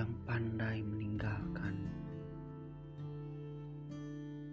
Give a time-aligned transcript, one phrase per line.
[0.00, 1.76] yang pandai meninggalkan.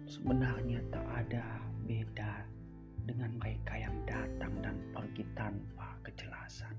[0.04, 2.44] Sebenarnya tak ada beda
[3.08, 6.76] dengan mereka yang datang dan pergi tanpa kejelasan.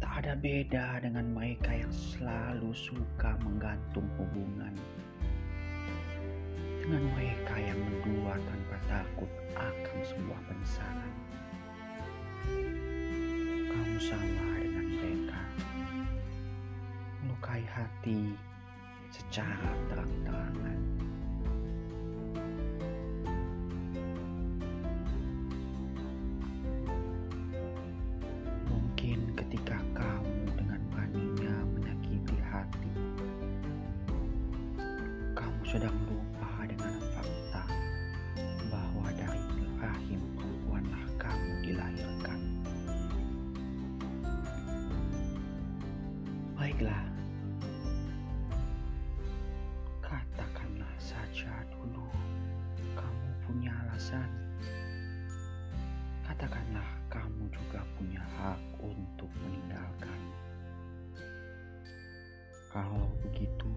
[0.00, 4.72] Tak ada beda dengan mereka yang selalu suka menggantung hubungan.
[6.80, 10.89] Dengan mereka yang mendua tanpa takut akan sebuah pensar.
[17.50, 18.30] Melukai hati
[19.10, 20.78] secara terang-terangan.
[28.70, 32.94] Mungkin ketika kamu dengan beraninya menyakiti hati,
[35.34, 37.66] kamu sedang lupa dengan fakta
[38.70, 39.42] bahwa dari
[39.82, 42.40] rahim perempuanlah kamu dilahirkan.
[46.54, 47.02] Baiklah,
[56.40, 60.20] Katakanlah kamu juga punya hak untuk meninggalkan.
[62.72, 63.68] Kalau begitu,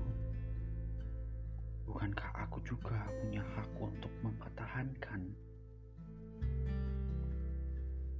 [1.84, 5.28] bukankah aku juga punya hak untuk mempertahankan?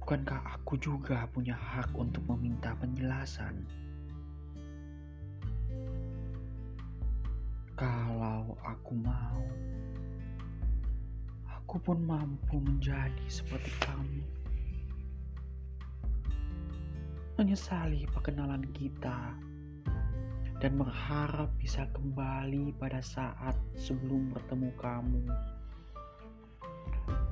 [0.04, 3.64] Bukankah aku juga punya hak untuk meminta penjelasan?
[7.80, 9.40] Kalau aku mau,
[11.74, 14.22] aku pun mampu menjadi seperti kamu.
[17.34, 19.34] Menyesali perkenalan kita
[20.62, 25.26] dan berharap bisa kembali pada saat sebelum bertemu kamu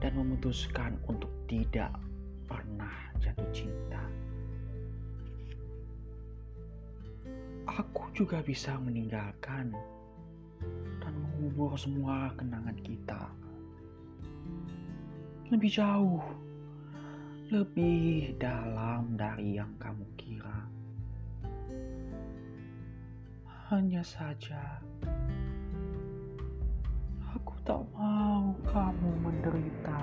[0.03, 1.95] dan memutuskan untuk tidak
[2.51, 4.03] pernah jatuh cinta.
[7.79, 9.71] Aku juga bisa meninggalkan
[10.99, 13.31] dan mengubur semua kenangan kita
[15.53, 16.25] lebih jauh,
[17.53, 20.65] lebih dalam dari yang kamu kira.
[23.69, 24.81] Hanya saja,
[27.37, 30.01] aku tak mau kamu menderita.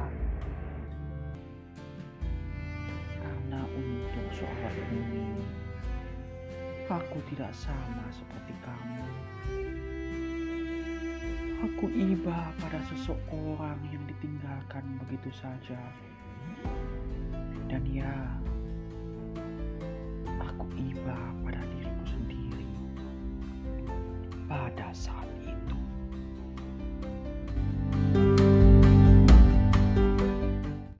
[3.17, 5.33] Karena untuk soal ini,
[6.85, 9.01] aku tidak sama seperti kamu.
[11.59, 15.79] Aku iba pada seseorang yang ditinggalkan begitu saja.
[17.67, 18.15] Dan ya,
[20.39, 21.19] aku iba